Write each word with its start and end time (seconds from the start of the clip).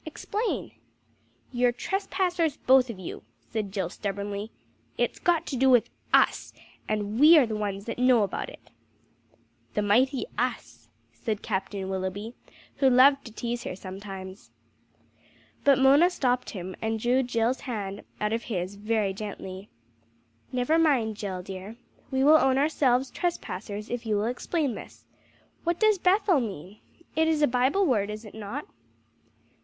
Explain." 0.03 0.71
"You're 1.51 1.71
trespassers 1.71 2.57
both 2.57 2.89
of 2.89 2.97
you," 2.97 3.21
said 3.51 3.71
Jill 3.71 3.91
stubbornly. 3.91 4.49
"It's 4.97 5.19
got 5.19 5.45
to 5.45 5.55
do 5.55 5.69
with 5.69 5.91
us, 6.11 6.53
and 6.89 7.19
we 7.19 7.37
are 7.37 7.45
the 7.45 7.55
ones 7.55 7.85
that 7.85 7.99
know 7.99 8.23
about 8.23 8.49
it." 8.49 8.71
"The 9.75 9.83
mighty 9.83 10.25
US!" 10.39 10.89
said 11.13 11.43
Captain 11.43 11.87
Willoughby, 11.87 12.33
who 12.77 12.89
loved 12.89 13.25
to 13.25 13.31
tease 13.31 13.63
her 13.63 13.75
sometimes. 13.75 14.49
But 15.63 15.77
Mona 15.77 16.09
stopped 16.09 16.49
him, 16.49 16.75
and 16.81 16.99
drew 16.99 17.21
Jill's 17.21 17.59
hand 17.61 18.01
out 18.19 18.33
of 18.33 18.45
his 18.45 18.77
very 18.77 19.13
gently. 19.13 19.69
"Never 20.51 20.79
mind, 20.79 21.15
Jill 21.15 21.43
dear. 21.43 21.75
We 22.09 22.23
will 22.23 22.37
own 22.37 22.57
ourselves 22.57 23.11
trespassers 23.11 23.87
if 23.91 24.07
you 24.07 24.15
will 24.15 24.25
explain 24.25 24.73
this. 24.73 25.05
What 25.63 25.79
does 25.79 25.99
'Bethel' 25.99 26.39
mean? 26.39 26.79
It 27.15 27.27
is 27.27 27.43
a 27.43 27.47
Bible 27.47 27.85
word, 27.85 28.09
is 28.09 28.25
it 28.25 28.33
not?" 28.33 28.65